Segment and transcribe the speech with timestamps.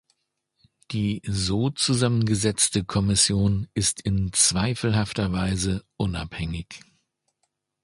[0.89, 6.81] Die so zusammengesetzte Kommission ist in zweifelhafter Weise "unabhängig".